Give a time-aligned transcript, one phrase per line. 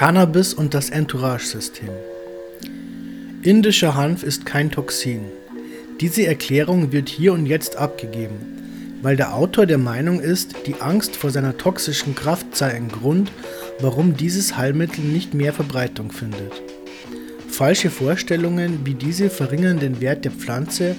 [0.00, 1.90] Cannabis und das Entourage-System.
[3.42, 5.26] Indischer Hanf ist kein Toxin.
[6.00, 11.16] Diese Erklärung wird hier und jetzt abgegeben, weil der Autor der Meinung ist, die Angst
[11.16, 13.30] vor seiner toxischen Kraft sei ein Grund,
[13.80, 16.62] warum dieses Heilmittel nicht mehr Verbreitung findet.
[17.50, 20.96] Falsche Vorstellungen wie diese verringern den Wert der Pflanze,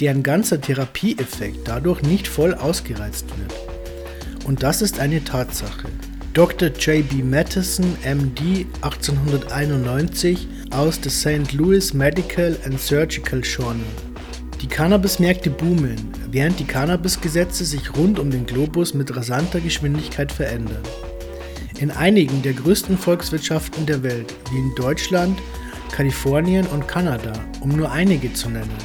[0.00, 3.54] deren ganzer Therapieeffekt dadurch nicht voll ausgereizt wird.
[4.44, 5.86] Und das ist eine Tatsache.
[6.32, 6.68] Dr.
[6.68, 7.24] J.B.
[7.24, 11.52] Matheson, MD 1891 aus The St.
[11.54, 13.84] Louis Medical and Surgical Journal.
[14.62, 15.96] Die Cannabismärkte boomen,
[16.30, 20.84] während die Cannabisgesetze sich rund um den Globus mit rasanter Geschwindigkeit verändern.
[21.80, 25.36] In einigen der größten Volkswirtschaften der Welt, wie in Deutschland,
[25.90, 28.78] Kalifornien und Kanada, um nur einige zu nennen,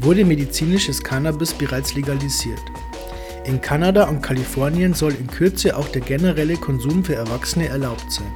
[0.00, 2.58] wurde medizinisches Cannabis bereits legalisiert.
[3.44, 8.32] In Kanada und Kalifornien soll in Kürze auch der generelle Konsum für Erwachsene erlaubt sein.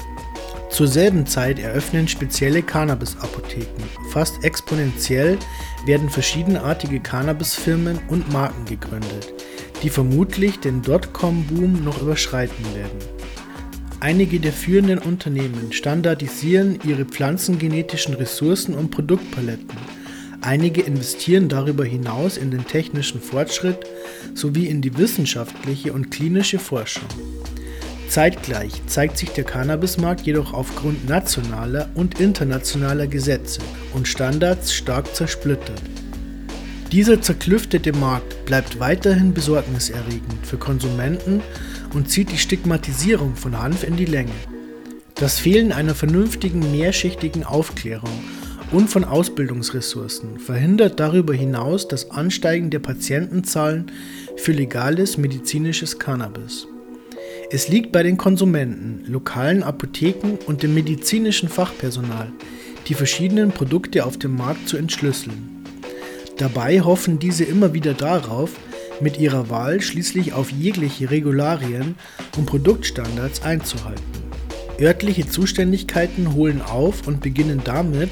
[0.68, 3.84] Zur selben Zeit eröffnen spezielle Cannabis-Apotheken.
[4.10, 5.38] Fast exponentiell
[5.86, 9.32] werden verschiedenartige Cannabis-Firmen und Marken gegründet,
[9.82, 12.98] die vermutlich den Dotcom-Boom noch überschreiten werden.
[14.00, 19.78] Einige der führenden Unternehmen standardisieren ihre pflanzengenetischen Ressourcen und Produktpaletten
[20.46, 23.80] Einige investieren darüber hinaus in den technischen Fortschritt
[24.32, 27.08] sowie in die wissenschaftliche und klinische Forschung.
[28.08, 33.60] Zeitgleich zeigt sich der Cannabismarkt jedoch aufgrund nationaler und internationaler Gesetze
[33.92, 35.82] und Standards stark zersplittert.
[36.92, 41.42] Dieser zerklüftete Markt bleibt weiterhin besorgniserregend für Konsumenten
[41.92, 44.30] und zieht die Stigmatisierung von Hanf in die Länge.
[45.16, 48.22] Das Fehlen einer vernünftigen mehrschichtigen Aufklärung
[48.72, 53.92] und von Ausbildungsressourcen verhindert darüber hinaus das Ansteigen der Patientenzahlen
[54.36, 56.66] für legales medizinisches Cannabis.
[57.50, 62.32] Es liegt bei den Konsumenten, lokalen Apotheken und dem medizinischen Fachpersonal,
[62.88, 65.64] die verschiedenen Produkte auf dem Markt zu entschlüsseln.
[66.38, 68.50] Dabei hoffen diese immer wieder darauf,
[69.00, 71.94] mit ihrer Wahl schließlich auf jegliche Regularien
[72.36, 74.15] und Produktstandards einzuhalten.
[74.80, 78.10] Örtliche Zuständigkeiten holen auf und beginnen damit,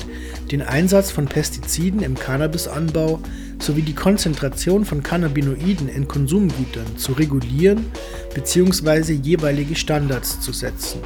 [0.51, 3.21] den Einsatz von Pestiziden im Cannabisanbau
[3.59, 7.87] sowie die Konzentration von Cannabinoiden in Konsumgütern zu regulieren
[8.35, 9.13] bzw.
[9.13, 11.01] jeweilige Standards zu setzen.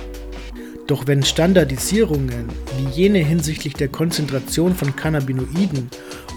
[0.87, 2.47] Doch wenn Standardisierungen
[2.79, 5.91] wie jene hinsichtlich der Konzentration von Cannabinoiden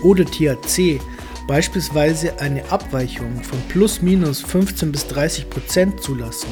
[0.03, 0.99] oder THC
[1.47, 6.49] beispielsweise eine Abweichung von plus minus 15 bis 30 Prozent zulassen,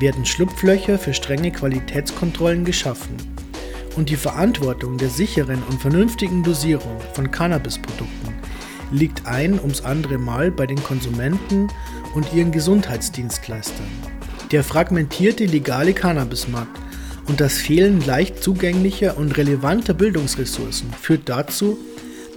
[0.00, 3.16] werden Schlupflöcher für strenge Qualitätskontrollen geschaffen
[3.96, 8.34] und die Verantwortung der sicheren und vernünftigen Dosierung von Cannabisprodukten
[8.92, 11.68] liegt ein ums andere Mal bei den Konsumenten
[12.14, 13.86] und ihren Gesundheitsdienstleistern.
[14.50, 16.76] Der fragmentierte legale Cannabismarkt
[17.28, 21.78] und das Fehlen leicht zugänglicher und relevanter Bildungsressourcen führt dazu,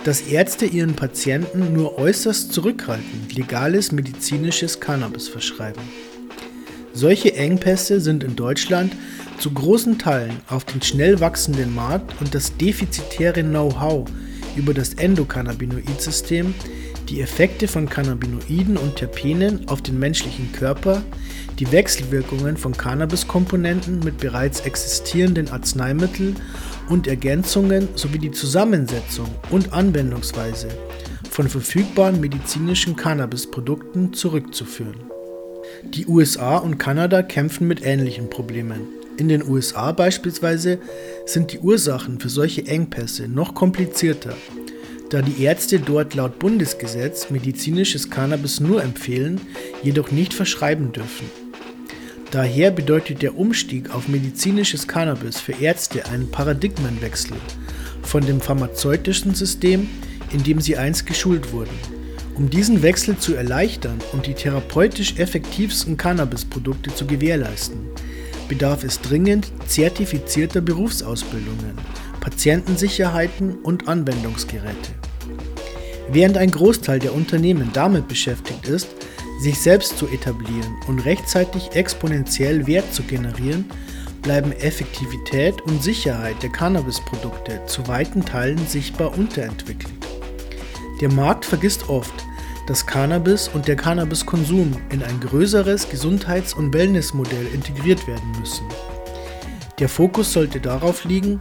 [0.04, 5.82] dass Ärzte ihren Patienten nur äußerst zurückhaltend legales medizinisches Cannabis verschreiben.
[6.96, 8.96] Solche Engpässe sind in Deutschland
[9.40, 14.08] zu großen Teilen auf den schnell wachsenden Markt und das defizitäre Know-how
[14.56, 16.54] über das Endokannabinoid-System,
[17.10, 21.02] die Effekte von Cannabinoiden und Terpenen auf den menschlichen Körper,
[21.58, 26.36] die Wechselwirkungen von Cannabiskomponenten mit bereits existierenden Arzneimitteln
[26.90, 30.68] und Ergänzungen sowie die Zusammensetzung und Anwendungsweise
[31.32, 35.10] von verfügbaren medizinischen Cannabisprodukten zurückzuführen.
[35.82, 38.82] Die USA und Kanada kämpfen mit ähnlichen Problemen.
[39.18, 40.80] In den USA beispielsweise
[41.26, 44.36] sind die Ursachen für solche Engpässe noch komplizierter,
[45.10, 49.40] da die Ärzte dort laut Bundesgesetz medizinisches Cannabis nur empfehlen,
[49.84, 51.30] jedoch nicht verschreiben dürfen.
[52.32, 57.38] Daher bedeutet der Umstieg auf medizinisches Cannabis für Ärzte einen Paradigmenwechsel
[58.02, 59.88] von dem pharmazeutischen System,
[60.32, 62.03] in dem sie einst geschult wurden.
[62.36, 67.88] Um diesen Wechsel zu erleichtern und die therapeutisch effektivsten Cannabisprodukte zu gewährleisten,
[68.50, 71.78] bedarf es dringend zertifizierter Berufsausbildungen,
[72.22, 74.94] Patientensicherheiten und Anwendungsgeräte.
[76.12, 78.88] Während ein Großteil der Unternehmen damit beschäftigt ist,
[79.40, 83.66] sich selbst zu etablieren und rechtzeitig exponentiell Wert zu generieren,
[84.24, 90.03] bleiben Effektivität und Sicherheit der Cannabisprodukte zu weiten Teilen sichtbar unterentwickelt.
[91.02, 92.14] Der Markt vergisst oft,
[92.68, 98.66] dass Cannabis und der Cannabiskonsum in ein größeres Gesundheits- und Wellnessmodell integriert werden müssen.
[99.80, 101.40] Der Fokus sollte darauf liegen,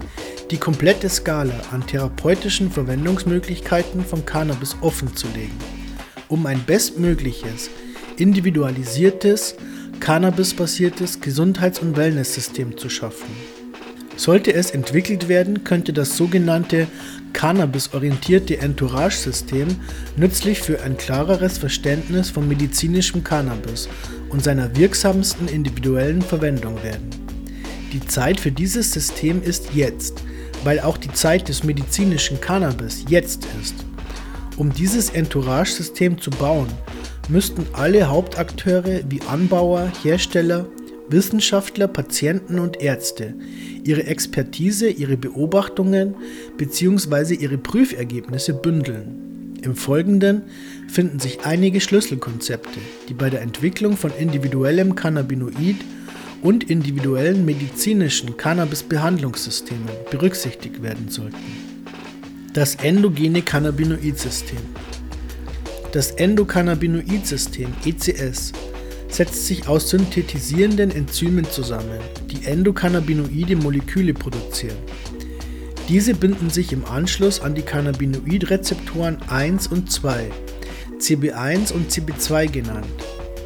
[0.50, 5.56] die komplette Skala an therapeutischen Verwendungsmöglichkeiten von Cannabis offenzulegen,
[6.28, 7.70] um ein bestmögliches,
[8.16, 9.54] individualisiertes,
[10.00, 13.30] cannabisbasiertes Gesundheits- und Wellnesssystem zu schaffen.
[14.22, 16.86] Sollte es entwickelt werden, könnte das sogenannte
[17.32, 19.66] cannabisorientierte Entourage-System
[20.16, 23.88] nützlich für ein klareres Verständnis von medizinischem Cannabis
[24.28, 27.10] und seiner wirksamsten individuellen Verwendung werden.
[27.92, 30.22] Die Zeit für dieses System ist jetzt,
[30.62, 33.74] weil auch die Zeit des medizinischen Cannabis jetzt ist.
[34.56, 36.68] Um dieses Entourage-System zu bauen,
[37.28, 40.68] müssten alle Hauptakteure wie Anbauer, Hersteller,
[41.12, 43.34] Wissenschaftler, Patienten und Ärzte
[43.84, 46.14] ihre Expertise, ihre Beobachtungen
[46.56, 47.34] bzw.
[47.34, 49.56] ihre Prüfergebnisse bündeln.
[49.62, 50.42] Im Folgenden
[50.88, 55.76] finden sich einige Schlüsselkonzepte, die bei der Entwicklung von individuellem Cannabinoid
[56.42, 61.36] und individuellen medizinischen Cannabis-Behandlungssystemen berücksichtigt werden sollten.
[62.52, 64.58] Das endogene Cannabinoid-System.
[65.92, 68.52] Das Endokannabinoid-System ECS
[69.12, 72.00] setzt sich aus synthetisierenden Enzymen zusammen,
[72.30, 74.78] die Endokannabinoide Moleküle produzieren.
[75.88, 80.30] Diese binden sich im Anschluss an die Cannabinoidrezeptoren 1 und 2,
[80.98, 82.86] CB1 und CB2 genannt.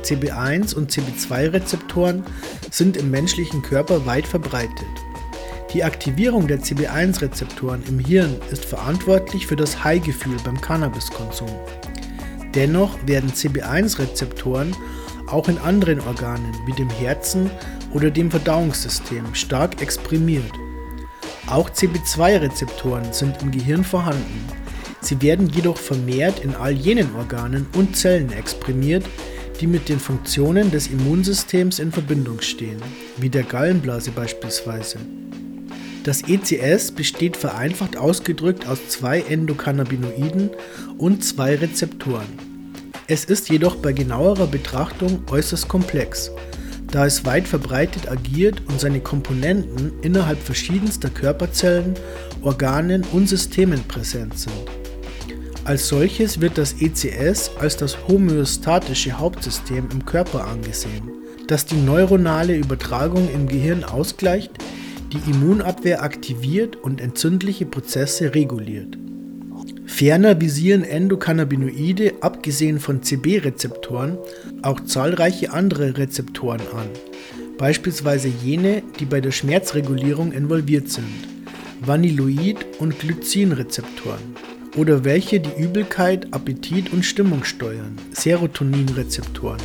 [0.02, 2.22] CB1 und CB2-Rezeptoren
[2.70, 4.86] sind im menschlichen Körper weit verbreitet.
[5.72, 11.50] Die Aktivierung der CB1-Rezeptoren im Hirn ist verantwortlich für das High-Gefühl beim Cannabiskonsum.
[12.54, 14.76] Dennoch werden CB1-Rezeptoren
[15.28, 17.50] auch in anderen Organen wie dem Herzen
[17.92, 20.52] oder dem Verdauungssystem stark exprimiert.
[21.46, 24.44] Auch CB2-Rezeptoren sind im Gehirn vorhanden.
[25.00, 29.04] Sie werden jedoch vermehrt in all jenen Organen und Zellen exprimiert,
[29.60, 32.82] die mit den Funktionen des Immunsystems in Verbindung stehen,
[33.16, 34.98] wie der Gallenblase beispielsweise.
[36.04, 40.50] Das ECS besteht vereinfacht ausgedrückt aus zwei Endokannabinoiden
[40.98, 42.45] und zwei Rezeptoren.
[43.08, 46.32] Es ist jedoch bei genauerer Betrachtung äußerst komplex,
[46.90, 51.94] da es weit verbreitet agiert und seine Komponenten innerhalb verschiedenster Körperzellen,
[52.42, 54.54] Organen und Systemen präsent sind.
[55.62, 61.08] Als solches wird das ECS als das homöostatische Hauptsystem im Körper angesehen,
[61.46, 64.50] das die neuronale Übertragung im Gehirn ausgleicht,
[65.12, 68.98] die Immunabwehr aktiviert und entzündliche Prozesse reguliert.
[69.96, 74.18] Ferner visieren Endokannabinoide, abgesehen von CB-Rezeptoren,
[74.60, 76.88] auch zahlreiche andere Rezeptoren an,
[77.56, 81.08] beispielsweise jene, die bei der Schmerzregulierung involviert sind,
[81.82, 84.20] Vanilloid- und Glycinrezeptoren,
[84.76, 89.62] oder welche die Übelkeit, Appetit und Stimmung steuern, Serotoninrezeptoren,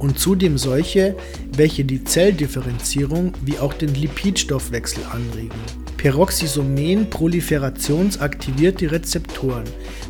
[0.00, 1.14] und zudem solche,
[1.56, 5.83] welche die Zelldifferenzierung wie auch den Lipidstoffwechsel anregen.
[6.04, 9.64] Peroxisomen-proliferationsaktivierte Rezeptoren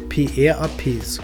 [0.08, 1.20] (PRAPs).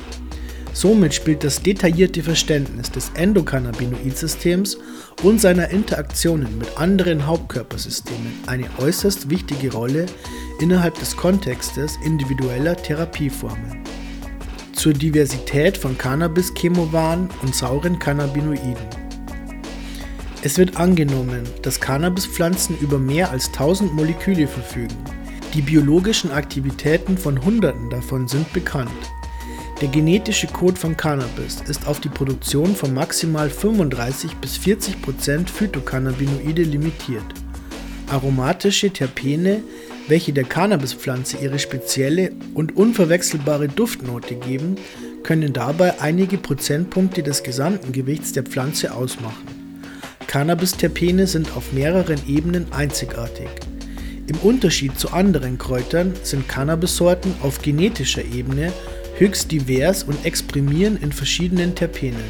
[0.72, 4.78] Somit spielt das detaillierte Verständnis des Endokannabinoid-Systems
[5.24, 10.06] und seiner Interaktionen mit anderen Hauptkörpersystemen eine äußerst wichtige Rolle
[10.60, 13.82] innerhalb des Kontextes individueller Therapieformen.
[14.72, 19.09] Zur Diversität von Cannabis-Chemovaren und sauren Cannabinoiden
[20.42, 24.96] es wird angenommen, dass Cannabispflanzen über mehr als 1000 Moleküle verfügen.
[25.54, 28.90] Die biologischen Aktivitäten von Hunderten davon sind bekannt.
[29.82, 35.50] Der genetische Code von Cannabis ist auf die Produktion von maximal 35 bis 40 Prozent
[35.50, 37.24] Phytocannabinoide limitiert.
[38.10, 39.62] Aromatische Terpene,
[40.08, 44.76] welche der Cannabispflanze ihre spezielle und unverwechselbare Duftnote geben,
[45.22, 49.59] können dabei einige Prozentpunkte des gesamten Gewichts der Pflanze ausmachen.
[50.30, 53.48] Cannabisterpene sind auf mehreren Ebenen einzigartig.
[54.28, 58.72] Im Unterschied zu anderen Kräutern sind Cannabissorten auf genetischer Ebene
[59.18, 62.22] höchst divers und exprimieren in verschiedenen Terpenen.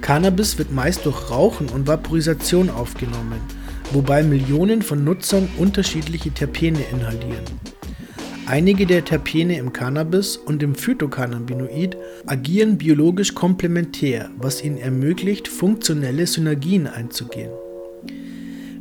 [0.00, 3.42] Cannabis wird meist durch Rauchen und Vaporisation aufgenommen,
[3.92, 7.44] wobei Millionen von Nutzern unterschiedliche Terpene inhalieren.
[8.50, 16.26] Einige der Terpene im Cannabis und im Phytocannabinoid agieren biologisch komplementär, was ihnen ermöglicht, funktionelle
[16.26, 17.52] Synergien einzugehen.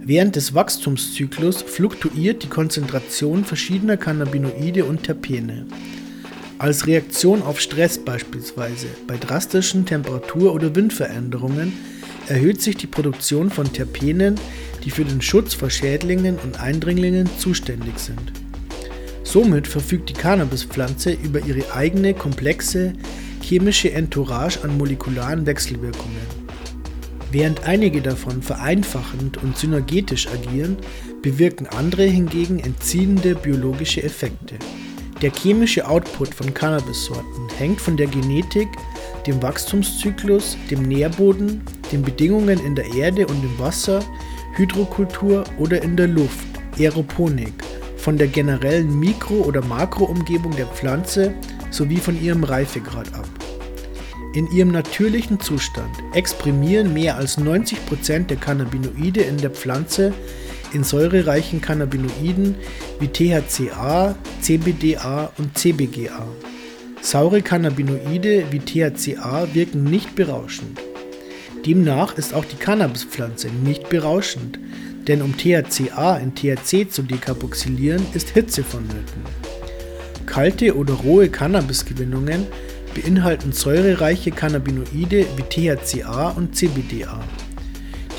[0.03, 5.67] Während des Wachstumszyklus fluktuiert die Konzentration verschiedener Cannabinoide und Terpene.
[6.57, 11.73] Als Reaktion auf Stress beispielsweise, bei drastischen Temperatur- oder Windveränderungen,
[12.27, 14.33] erhöht sich die Produktion von Terpenen,
[14.83, 18.31] die für den Schutz vor Schädlingen und Eindringlingen zuständig sind.
[19.31, 22.93] Somit verfügt die Cannabispflanze über ihre eigene komplexe
[23.43, 26.25] chemische Entourage an molekularen Wechselwirkungen.
[27.31, 30.77] Während einige davon vereinfachend und synergetisch agieren,
[31.21, 34.55] bewirken andere hingegen entziehende biologische Effekte.
[35.21, 38.69] Der chemische Output von Cannabissorten hängt von der Genetik,
[39.27, 44.03] dem Wachstumszyklus, dem Nährboden, den Bedingungen in der Erde und im Wasser,
[44.55, 46.47] Hydrokultur oder in der Luft
[46.79, 47.53] Aeroponik,
[47.99, 51.33] von der generellen Mikro- oder Makroumgebung der Pflanze
[51.69, 53.27] sowie von ihrem Reifegrad ab.
[54.33, 60.13] In ihrem natürlichen Zustand exprimieren mehr als 90% der Cannabinoide in der Pflanze
[60.71, 62.55] in säurereichen Cannabinoiden
[62.99, 66.27] wie THCA, CBDA und CBGA.
[67.01, 70.79] Saure Cannabinoide wie THCA wirken nicht berauschend.
[71.65, 74.59] Demnach ist auch die Cannabispflanze nicht berauschend,
[75.09, 79.23] denn um THCA in THC zu dekarboxylieren, ist Hitze vonnöten.
[80.27, 82.45] Kalte oder rohe Cannabisgewinnungen
[82.93, 87.19] beinhalten säurereiche Cannabinoide wie THCA und CBDA.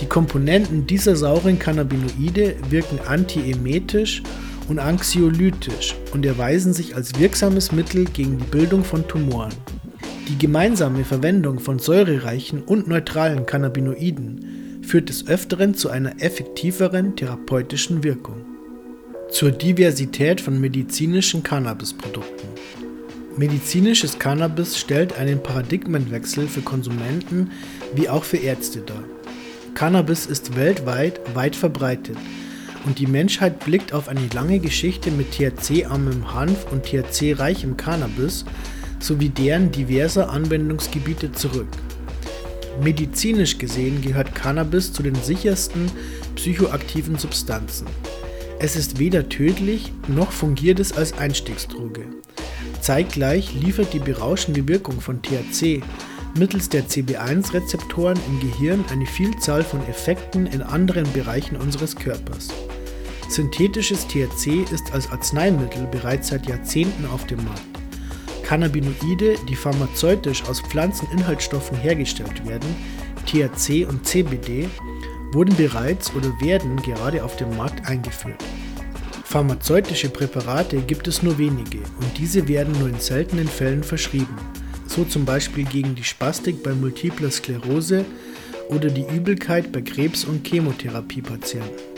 [0.01, 4.23] Die Komponenten dieser sauren Cannabinoide wirken antiemetisch
[4.69, 9.53] und anxiolytisch und erweisen sich als wirksames Mittel gegen die Bildung von Tumoren.
[10.29, 14.50] Die gemeinsame Verwendung von säurereichen und neutralen Cannabinoiden
[14.91, 18.45] führt des Öfteren zu einer effektiveren therapeutischen Wirkung.
[19.31, 22.49] Zur Diversität von medizinischen Cannabisprodukten.
[23.37, 27.53] Medizinisches Cannabis stellt einen Paradigmenwechsel für Konsumenten
[27.95, 29.05] wie auch für Ärzte dar.
[29.75, 32.17] Cannabis ist weltweit weit verbreitet
[32.85, 38.45] und die Menschheit blickt auf eine lange Geschichte mit THC-armem Hanf und THC-reichem Cannabis
[38.99, 41.69] sowie deren diverser Anwendungsgebiete zurück.
[42.83, 45.91] Medizinisch gesehen gehört Cannabis zu den sichersten
[46.35, 47.87] psychoaktiven Substanzen.
[48.59, 52.07] Es ist weder tödlich noch fungiert es als Einstiegsdroge.
[52.81, 55.83] Zeitgleich liefert die berauschende Wirkung von THC
[56.39, 62.49] mittels der CB1-Rezeptoren im Gehirn eine Vielzahl von Effekten in anderen Bereichen unseres Körpers.
[63.29, 67.70] Synthetisches THC ist als Arzneimittel bereits seit Jahrzehnten auf dem Markt.
[68.51, 72.69] Cannabinoide, die pharmazeutisch aus Pflanzeninhaltsstoffen hergestellt werden,
[73.25, 74.69] THC und CBD,
[75.31, 78.43] wurden bereits oder werden gerade auf dem Markt eingeführt.
[79.23, 84.37] Pharmazeutische Präparate gibt es nur wenige und diese werden nur in seltenen Fällen verschrieben,
[84.89, 88.05] so zum Beispiel gegen die Spastik bei multipler Sklerose
[88.69, 91.90] oder die Übelkeit bei Krebs- und Chemotherapiepatienten.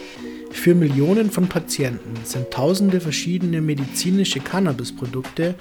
[0.52, 5.54] Für Millionen von Patienten sind tausende verschiedene medizinische Cannabisprodukte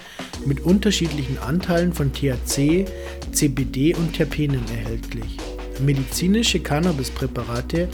[0.46, 2.86] mit unterschiedlichen Anteilen von THC,
[3.32, 5.38] CBD und Terpenen erhältlich.
[5.80, 7.88] Medizinische Cannabispräparate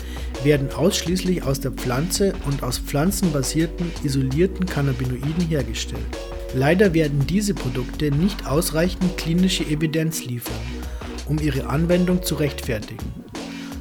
[0.43, 6.01] werden ausschließlich aus der Pflanze und aus pflanzenbasierten isolierten Cannabinoiden hergestellt.
[6.53, 10.55] Leider werden diese Produkte nicht ausreichend klinische Evidenz liefern,
[11.27, 13.26] um ihre Anwendung zu rechtfertigen.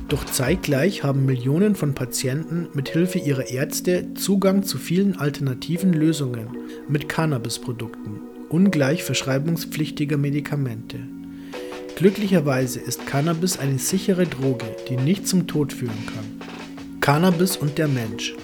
[0.08, 6.46] Doch zeitgleich haben Millionen von Patienten mit Hilfe ihrer Ärzte Zugang zu vielen alternativen Lösungen
[6.88, 11.00] mit Cannabisprodukten, ungleich verschreibungspflichtiger Medikamente.
[11.96, 17.00] Glücklicherweise ist Cannabis eine sichere Droge, die nicht zum Tod führen kann.
[17.00, 18.34] Cannabis und der Mensch.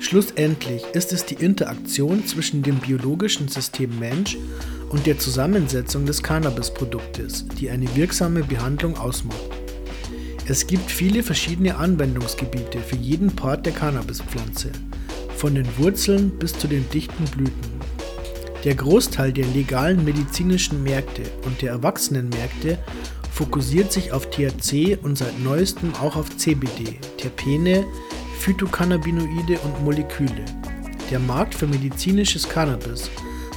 [0.00, 4.36] Schlussendlich ist es die Interaktion zwischen dem biologischen System Mensch
[4.88, 9.59] und der Zusammensetzung des Cannabisproduktes, die eine wirksame Behandlung ausmacht.
[10.50, 14.72] Es gibt viele verschiedene Anwendungsgebiete für jeden Part der Cannabispflanze,
[15.36, 17.70] von den Wurzeln bis zu den dichten Blüten.
[18.64, 22.78] Der Großteil der legalen medizinischen Märkte und der Erwachsenenmärkte
[23.32, 27.84] fokussiert sich auf THC und seit neuestem auch auf CBD, Terpene,
[28.40, 30.44] Phytocannabinoide und Moleküle.
[31.12, 33.08] Der Markt für medizinisches Cannabis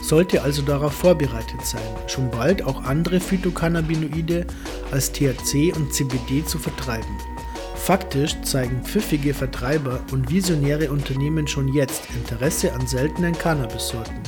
[0.04, 4.46] sollte also darauf vorbereitet sein, schon bald auch andere Phytocannabinoide
[4.92, 7.18] als THC und CBD zu vertreiben.
[7.76, 14.22] Faktisch zeigen pfiffige Vertreiber und visionäre Unternehmen schon jetzt Interesse an seltenen Cannabissorten,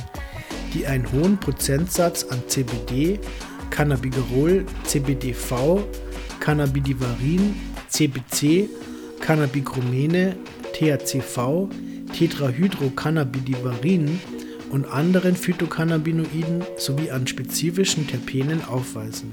[0.74, 3.20] die einen hohen Prozentsatz an CBD,
[3.70, 5.84] Cannabigerol, CBDV,
[6.40, 7.54] Cannabidivarin,
[7.88, 8.68] CBC,
[9.20, 10.36] Cannabigromene,
[10.72, 11.68] THCV,
[12.12, 14.18] Tetrahydrocannabidivarin
[14.70, 19.30] und anderen Phytocannabinoiden sowie an spezifischen Terpenen aufweisen.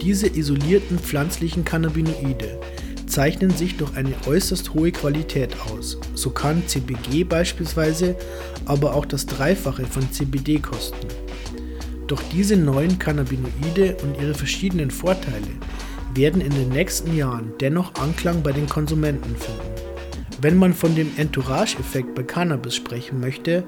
[0.00, 2.60] Diese isolierten pflanzlichen Cannabinoide
[3.06, 5.98] zeichnen sich durch eine äußerst hohe Qualität aus.
[6.14, 8.16] So kann CBG beispielsweise
[8.64, 11.06] aber auch das Dreifache von CBD kosten.
[12.06, 15.48] Doch diese neuen Cannabinoide und ihre verschiedenen Vorteile
[16.14, 19.81] werden in den nächsten Jahren dennoch Anklang bei den Konsumenten finden.
[20.42, 23.62] Wenn man von dem Entourage-Effekt bei Cannabis sprechen möchte,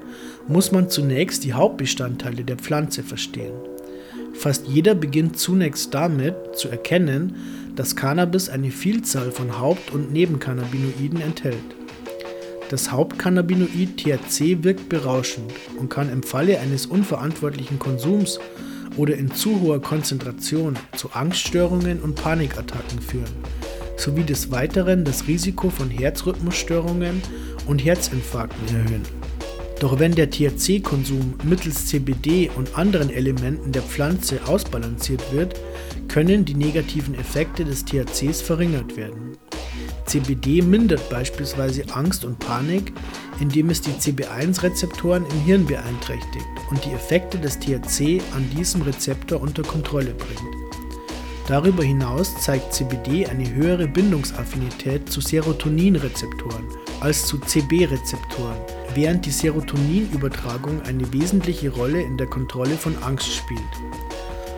[0.49, 3.53] muss man zunächst die Hauptbestandteile der Pflanze verstehen.
[4.33, 7.37] Fast jeder beginnt zunächst damit zu erkennen,
[7.77, 11.63] dass Cannabis eine Vielzahl von Haupt- und Nebencannabinoiden enthält.
[12.69, 18.37] Das Hauptcannabinoid THC wirkt berauschend und kann im Falle eines unverantwortlichen Konsums
[18.97, 23.64] oder in zu hoher Konzentration zu Angststörungen und Panikattacken führen
[23.97, 27.21] sowie des Weiteren das Risiko von Herzrhythmusstörungen
[27.67, 29.03] und Herzinfarkten erhöhen.
[29.79, 35.59] Doch wenn der THC-Konsum mittels CBD und anderen Elementen der Pflanze ausbalanciert wird,
[36.07, 39.37] können die negativen Effekte des THCs verringert werden.
[40.05, 42.93] CBD mindert beispielsweise Angst und Panik,
[43.39, 49.41] indem es die CB1-Rezeptoren im Hirn beeinträchtigt und die Effekte des THC an diesem Rezeptor
[49.41, 50.54] unter Kontrolle bringt.
[51.47, 56.65] Darüber hinaus zeigt CBD eine höhere Bindungsaffinität zu Serotoninrezeptoren
[57.01, 58.57] als zu CB-Rezeptoren,
[58.95, 63.61] während die Serotoninübertragung eine wesentliche Rolle in der Kontrolle von Angst spielt.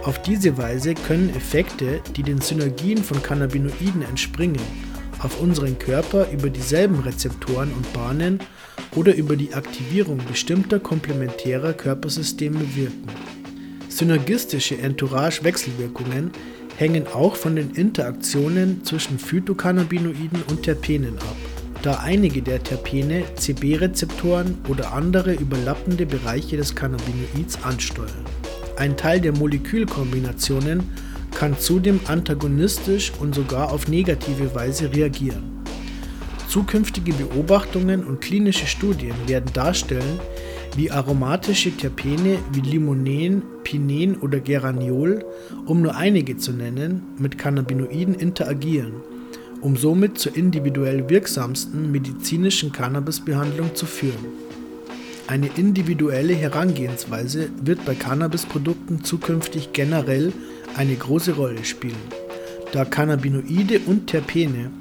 [0.03, 4.61] Auf diese Weise können Effekte, die den Synergien von Cannabinoiden entspringen,
[5.19, 8.39] auf unseren Körper über dieselben Rezeptoren und Bahnen
[8.95, 13.07] oder über die Aktivierung bestimmter komplementärer Körpersysteme wirken.
[13.89, 16.31] Synergistische Entourage-Wechselwirkungen
[16.77, 21.35] hängen auch von den Interaktionen zwischen Phytocannabinoiden und Terpenen ab,
[21.81, 28.25] da einige der Terpene CB-Rezeptoren oder andere überlappende Bereiche des Cannabinoids ansteuern.
[28.77, 30.83] Ein Teil der Molekülkombinationen
[31.33, 35.56] kann zudem antagonistisch und sogar auf negative Weise reagieren.
[36.47, 40.19] Zukünftige Beobachtungen und klinische Studien werden darstellen,
[40.77, 45.25] wie aromatische Terpene wie Limonen, Pinen oder Geraniol,
[45.65, 48.93] um nur einige zu nennen, mit Cannabinoiden interagieren,
[49.59, 54.25] um somit zur individuell wirksamsten medizinischen Cannabisbehandlung zu führen.
[55.27, 60.31] Eine individuelle Herangehensweise wird bei Cannabisprodukten zukünftig generell
[60.77, 61.95] eine große Rolle spielen,
[62.71, 64.71] da Cannabinoide und Terpene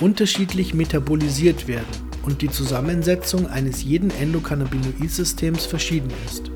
[0.00, 1.86] unterschiedlich metabolisiert werden
[2.22, 6.50] und die Zusammensetzung eines jeden Endokannabinoidsystems verschieden ist.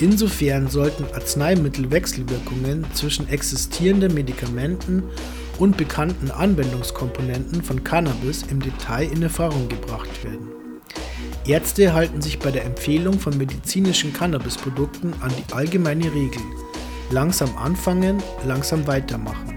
[0.00, 5.04] Insofern sollten Arzneimittelwechselwirkungen zwischen existierenden Medikamenten
[5.58, 10.48] und bekannten Anwendungskomponenten von Cannabis im Detail in Erfahrung gebracht werden.
[11.46, 16.42] Ärzte halten sich bei der Empfehlung von medizinischen Cannabisprodukten an die allgemeine Regel.
[17.10, 19.53] Langsam anfangen, langsam weitermachen.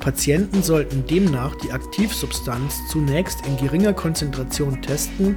[0.00, 5.36] Patienten sollten demnach die Aktivsubstanz zunächst in geringer Konzentration testen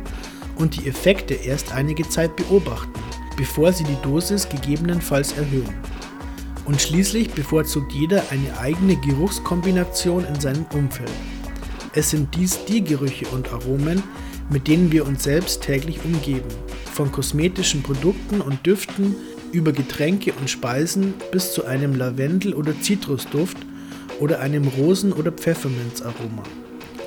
[0.55, 2.99] und die Effekte erst einige Zeit beobachten,
[3.35, 5.73] bevor sie die Dosis gegebenenfalls erhöhen.
[6.63, 11.11] Und schließlich bevorzugt jeder eine eigene Geruchskombination in seinem Umfeld.
[11.93, 14.01] Es sind dies die Gerüche und Aromen,
[14.49, 16.47] mit denen wir uns selbst täglich umgeben.
[16.93, 19.15] Von kosmetischen Produkten und Düften
[19.51, 23.57] über Getränke und Speisen bis zu einem Lavendel- oder Zitrusduft
[24.19, 26.43] oder einem Rosen- oder Pfefferminzaroma.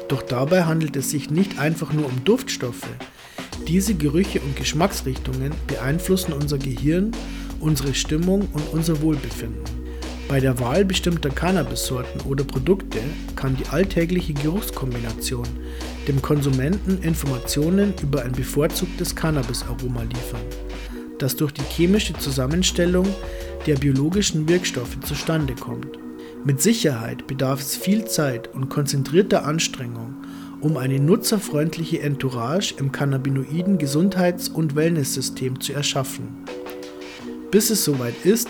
[0.08, 2.88] Doch dabei handelt es sich nicht einfach nur um Duftstoffe.
[3.66, 7.12] Diese Gerüche und Geschmacksrichtungen beeinflussen unser Gehirn,
[7.58, 9.62] unsere Stimmung und unser Wohlbefinden.
[10.28, 12.98] Bei der Wahl bestimmter Cannabissorten oder Produkte
[13.36, 15.46] kann die alltägliche Geruchskombination
[16.08, 20.42] dem Konsumenten Informationen über ein bevorzugtes Cannabisaroma liefern,
[21.18, 23.06] das durch die chemische Zusammenstellung
[23.66, 25.98] der biologischen Wirkstoffe zustande kommt.
[26.44, 30.14] Mit Sicherheit bedarf es viel Zeit und konzentrierter Anstrengung,
[30.60, 36.28] um eine nutzerfreundliche Entourage im cannabinoiden Gesundheits- und Wellnesssystem zu erschaffen.
[37.50, 38.48] Bis es soweit ist,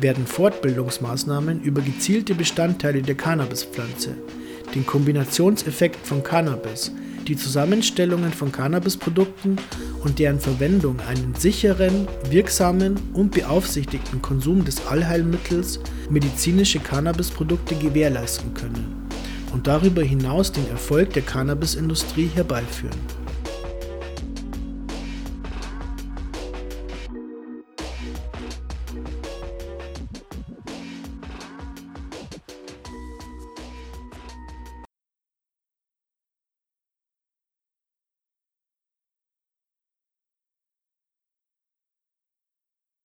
[0.00, 4.16] werden Fortbildungsmaßnahmen über gezielte Bestandteile der Cannabispflanze,
[4.74, 6.92] den Kombinationseffekt von Cannabis,
[7.28, 9.56] die Zusammenstellungen von Cannabisprodukten
[10.04, 19.08] und deren Verwendung einen sicheren, wirksamen und beaufsichtigten Konsum des Allheilmittels medizinische Cannabisprodukte gewährleisten können
[19.52, 23.21] und darüber hinaus den Erfolg der Cannabisindustrie herbeiführen.